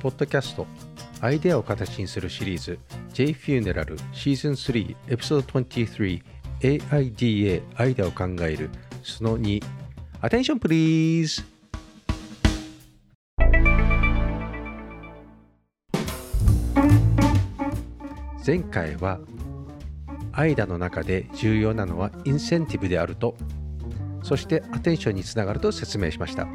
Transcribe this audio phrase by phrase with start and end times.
[0.00, 0.66] ポッドキャスト
[1.20, 2.78] アイデアを形にするシリーズ
[3.12, 6.22] J フューネラルシーズン3エピソード23
[6.60, 8.70] AIDA アイデアを考える
[9.02, 9.62] その2
[10.22, 11.44] Attention please!
[18.46, 19.20] 前回は
[20.32, 23.36] アイダの中で重要なのはインセンティブであると。
[24.22, 26.46] そしてアテンションにつながると説明しました。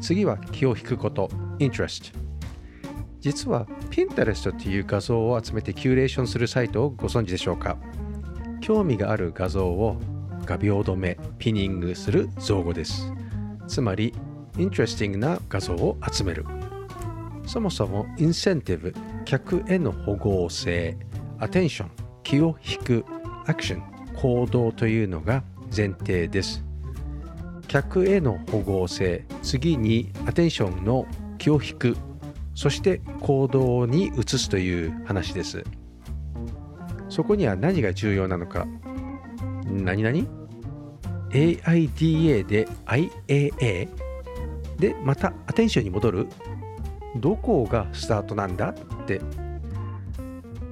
[0.00, 2.12] 次は気を引くこと interest
[3.22, 7.78] 実は Pinterest という画像を集めてキュレーションするサイトをご存知でしょうか？
[8.60, 9.96] 興味がある画像を
[10.44, 13.12] 画鋲止め pinning する造語です。
[13.68, 14.12] つまり
[14.58, 16.44] interesting な画像を集める。
[17.46, 18.92] そもそもインセンティブ
[19.24, 20.96] 客への保護性
[21.38, 21.90] アテンション
[22.24, 23.04] 気を引く
[23.46, 23.82] アクション
[24.16, 25.44] 行動というのが
[25.74, 26.64] 前提です。
[27.68, 31.06] 客への保護性次にアテンションの
[31.38, 31.96] 気を引く
[32.54, 35.64] そして行動に移すという話です。
[37.08, 38.66] そこには何が重要なのか。
[39.66, 40.26] 何々
[41.30, 43.88] ?AIDA で IAA
[44.78, 46.26] でまたアテンションに戻る？
[47.16, 48.74] どこがスタートなんだっ
[49.06, 49.20] て。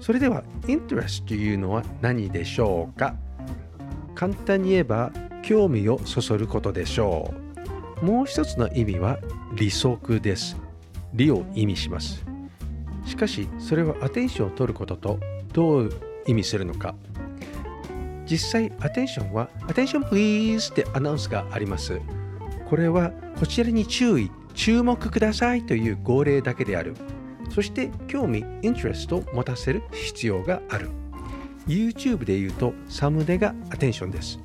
[0.00, 3.14] それでは interest というのは何でしょうか？
[4.14, 7.34] 簡単に言えば興味をそそることでしょ
[8.02, 8.04] う。
[8.04, 9.18] もう一つの意味は
[9.54, 10.56] 利息です。
[11.16, 12.24] 利を意味します。
[13.04, 15.18] しかしそれはアテンションを取ることと
[15.52, 15.92] どう
[16.26, 16.94] 意味するのか。
[18.26, 20.72] 実際アテンションはアテンション please!
[20.72, 22.00] ってアナウンスがあります。
[22.68, 26.94] これはこちらに注意注目くださいという号令だけである。
[27.50, 30.90] そして興味インテレストを持たせる必要がある。
[31.68, 34.40] YouTube で言うとサムネがアテンションです。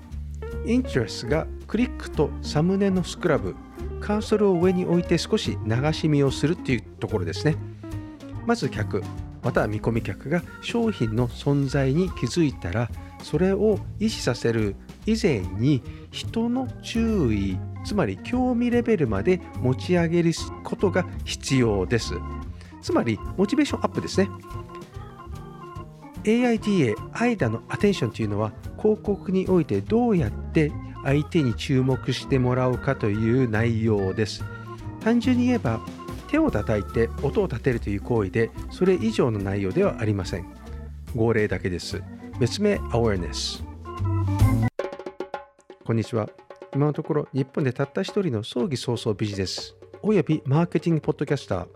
[0.66, 3.56] インテレスがクリックとサムネのスクラブ
[4.02, 7.56] カーソルを上に置いて少し流し見をするっていうところですね。
[8.46, 9.04] まず客
[9.44, 12.90] または見込み客が商品の存在に気づいたら
[13.24, 14.76] それを意識させる
[15.06, 20.32] 以前に人の注意つまり興味レベルまで持ち上げる
[20.64, 22.16] ことが必要です。
[22.82, 24.30] つまりモチベーションアップですね。
[26.24, 30.72] AIDA、AIDA のアテンションというのは広告においてどうやって
[31.04, 34.44] 相手に注目してもらうかという内容です。
[35.02, 35.80] 単純に言えば
[36.30, 40.46] 手を叩いて音を立てるという行為でそれ以上の内容ではありません。
[41.16, 42.02] 号令だけです。
[42.40, 43.64] 別名 Awareness
[45.84, 46.30] こんにちは。
[46.74, 51.68] 今のところ日本でたった一人の葬儀早々ビジネスおよびマーケティングポッドキャスター。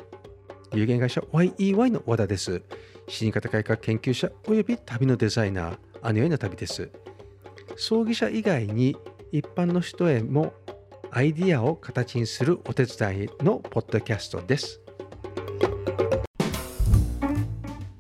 [0.74, 2.62] 有限会社 YEY の和田です。
[3.08, 6.90] 死に方改革研究者および旅のデザイナーあのような旅です。
[7.76, 8.96] 葬儀者以外に
[9.32, 10.54] 一般の人へも
[11.12, 14.82] アイディアを形にするお手伝いのポッドキャストです。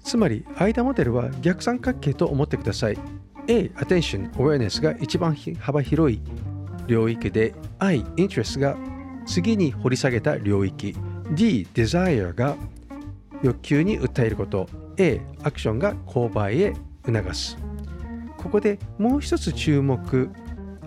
[0.03, 2.97] つまり間モデルは逆三角形と思ってください。
[3.47, 6.21] A、Attention、Awareness が一番幅広い
[6.87, 8.77] 領域で I、Interest が
[9.25, 10.95] 次に掘り下げた領域。
[11.31, 12.55] D、Desire が
[13.41, 14.67] 欲求に訴えること。
[14.97, 16.73] A、アクションが購買へ
[17.05, 17.57] 促す。
[18.37, 20.29] ここでもう一つ注目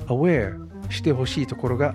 [0.09, 1.95] Aware してほしいところが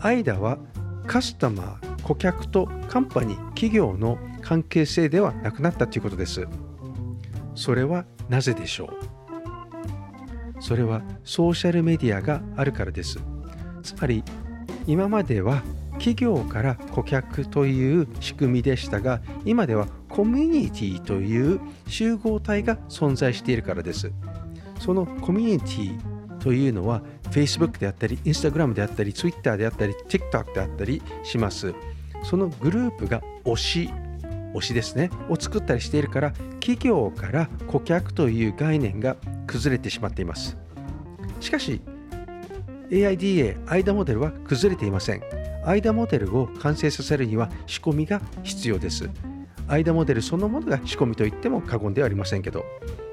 [0.00, 0.58] 間は
[1.06, 6.46] カスタマー顧客とカンパニー企業の関係性ではなくなったということです。
[7.54, 10.62] それはなぜでしょう？
[10.62, 13.20] それはソーシャルメディアがあるからです。
[13.82, 14.24] つまり
[14.86, 15.62] 今までは
[15.94, 24.10] 企業から顧客という仕組みでしたが今ではコミュニティという集合体が存在しているからです。
[24.80, 27.02] そのコミュニティというのは
[27.32, 31.74] Facebook であったり Instagram であったり Twitter であったり TikTok であったりします。
[32.22, 33.90] そのグループが推し
[34.54, 35.10] 推しですね。
[35.28, 39.16] を作ったりしているから企業から顧客という概念が
[39.46, 40.56] 崩れてしまっています。
[41.40, 41.80] しかし
[42.90, 45.22] AIDA、AIDA モデルは崩れていません。
[45.64, 49.08] AIDA モデルを完成させるには仕込みが必要です。
[49.68, 52.64] AIDA モデルそのものが仕込みといっても過言ではありませんけど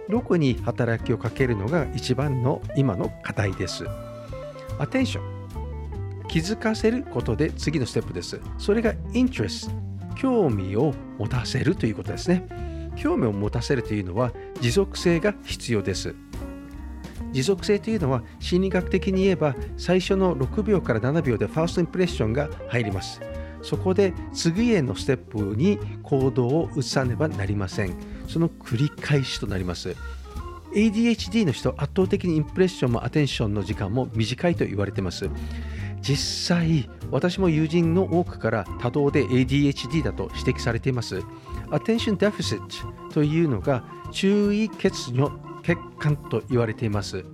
[0.10, 3.86] どこに働きをかけるのが一番の今の課題です。
[4.80, 5.40] アテンション
[6.28, 8.40] 気づかせることで次のステップです。
[8.58, 9.70] それがイン t レス
[10.16, 12.48] 興味を持たせるということですね。
[12.96, 14.32] 興味を持たせるというのは
[14.62, 16.16] 持続性が必要です。
[17.32, 23.22] 持続性というのは心理学的に言えば最初の6秒から7秒でファーストインプレッションが入ります。
[23.62, 27.96] そこで次へのステップに行動を移さねばなりません。
[28.28, 29.96] その繰り返しとなります。
[30.74, 35.30] ADHD の人圧倒的にインプレッションもアテンションの時間も短いと言われています。
[36.02, 41.18] 実際私も友人の多くから多動で ADHD だと指摘されています。
[41.72, 42.62] Attention Deficit
[43.12, 45.30] というのが注意欠如
[45.66, 47.26] 欠陥と言われています。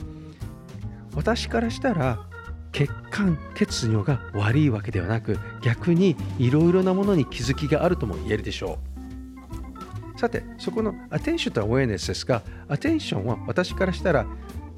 [1.14, 2.28] 私からしたら
[2.72, 8.95] 欠陥欠如が悪いわけではなく逆にいろいろなものに気づきがあるとも言えるでしょう。
[10.26, 14.26] さてそこの attention と awareness ですが attention は私からしたら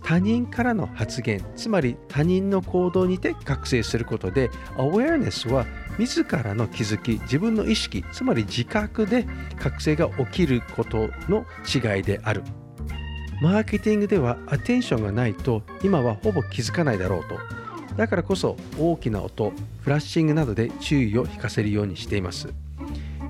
[0.04, 5.66] 他人からの発言つまり他人の行動にて覚醒することで awareness は
[5.98, 9.26] 自らの気づき自分の意識つまり自覚で
[9.58, 12.44] 覚醒が起きることの違いである。
[13.40, 17.38] マーケティングではアテンションがないと今はほぼ気づかないだろうと。
[17.96, 22.67] だからこそ大きな音フラッシングなどで注意を引かせるようにしています。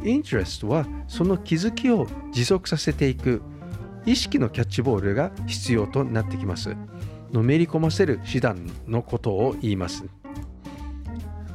[0.07, 3.41] インテレストはその気づきを持続させていく
[4.05, 6.75] 意識のキャッチボールが必要となってきます。
[7.31, 10.05] のめり込ませる手段のことを言います。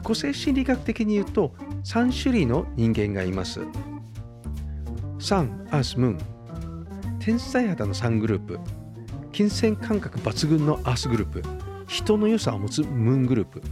[0.02, 1.54] 個性心理学的に言うと
[1.84, 3.60] 3種類の人間がいます。
[5.18, 6.18] サン、アース、ムーン。
[7.20, 8.58] 天才肌の3グループ。
[9.32, 11.42] 金銭感覚抜群のアースグループ。
[11.86, 13.62] 人の良さを持つムーングループ。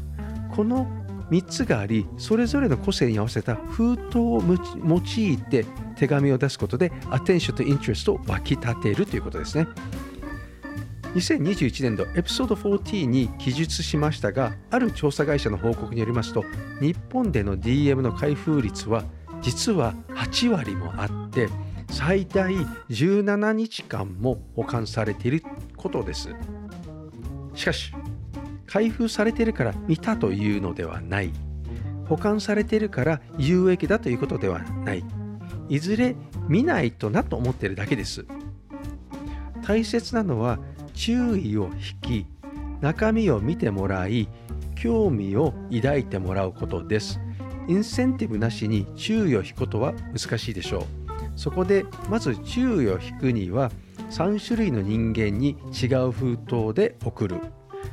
[0.54, 0.86] この
[1.30, 5.64] 3つがありそれぞれの個性に合わせた封筒を用いて
[5.96, 9.66] 手紙を出すことでアテンションとインテレストを湧き立てるということですね。
[11.14, 16.44] 2021年度エピソード14に記述しましたがある調査会社の報告によりますと
[16.80, 19.02] 日本での DM の開封率は
[19.42, 21.48] 実は8割もあって
[21.90, 22.54] 最大
[22.90, 25.42] 17日間も保管されている
[25.76, 26.28] ことです。
[27.54, 27.92] しかし
[28.70, 31.32] 開封されているから見たというのではない。
[32.08, 35.04] 保管されているから有益だということではない。
[35.68, 36.14] いずれ
[36.48, 38.26] 見ないとなと思っているだけです。
[39.66, 40.60] 大切なのは
[40.94, 41.70] 注意を
[42.02, 42.26] 引き
[42.80, 44.28] 中身を見てもらい
[44.76, 47.20] 興味を抱いてもらうことです。
[47.66, 50.84] インセンティブなしに注意を引くことは難しいでしょう。
[51.34, 53.72] そこでまず注意を引くには
[54.10, 57.40] 3種類の人間に違う封筒で送る。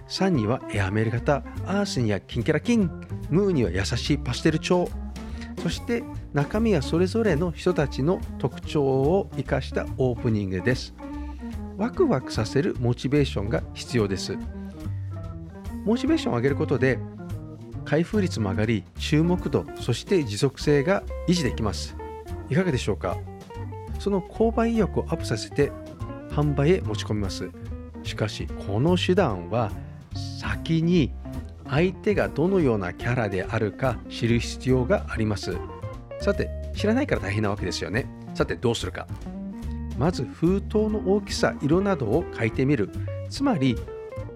[0.07, 2.89] 3にはエアメール型アースにはキンキャラキン
[3.29, 4.89] ムーには優しいパステル調
[5.61, 6.03] そして
[6.33, 10.93] 中身はそれぞれの人たちの特徴を生かしたオープニングです。
[11.77, 14.37] ワクワクさせるモチベーションが必要です。
[15.83, 16.99] モチベーションを上げることで
[17.85, 21.95] 開封率も上がり注目度そして持続性が維持できます。
[22.49, 23.17] いかがでしょうか？
[23.99, 25.71] その購買意欲をアップさせて
[26.29, 27.49] 販売へ持ち込みます。
[28.07, 29.71] しかしこの手段は
[30.39, 31.11] 先に
[31.69, 35.57] 相手がどのようなキャラであるか知る必要があります。
[36.19, 38.09] さて知らないから大変なわけですよね。
[38.33, 39.07] さてどうするか。
[39.97, 42.89] まず封筒の大きさ色などを書いてみる。
[43.29, 43.75] つまり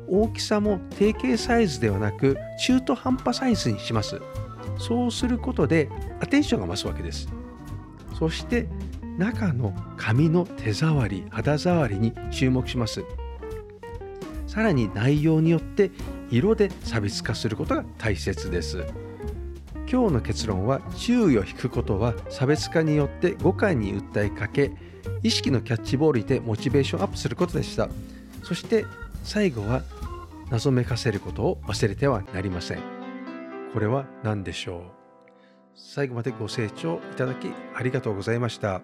[0.10, 4.22] 大きさも定型サイズではなく中途半端サイズにします。
[4.78, 5.90] そうすることで
[6.20, 7.30] アテンションが増すわけです。
[8.20, 8.68] そして
[9.18, 13.06] 中の紙の手触り肌触りに注目します。
[14.52, 15.92] さらに内容によって
[16.30, 18.86] 色で差別化することが大切です。
[19.90, 24.74] 今日の結論は注意を引くことは差別化によって誤解に訴えかけ
[25.24, 27.88] 意識のキャッチボールにてモチベーションアップすることでした。
[28.44, 28.86] そして
[29.24, 29.84] 最後は
[30.50, 32.80] 謎めかせることを忘れてはなりません。
[33.72, 34.82] これは何でしょう？
[35.76, 38.82] 最後までご清聴いただきありがとうございました。